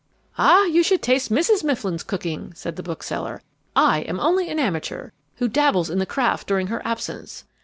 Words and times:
"Ah, 0.35 0.63
you 0.65 0.81
should 0.81 1.03
taste 1.03 1.31
Mrs. 1.31 1.63
Mifflin's 1.63 2.01
cooking!" 2.01 2.53
said 2.55 2.75
the 2.75 2.81
bookseller. 2.81 3.39
"I 3.75 3.99
am 3.99 4.19
only 4.19 4.49
an 4.49 4.57
amateur, 4.57 5.11
who 5.35 5.47
dabbles 5.47 5.91
in 5.91 5.99
the 5.99 6.07
craft 6.07 6.47
during 6.47 6.65
her 6.65 6.81
absence. 6.83 7.43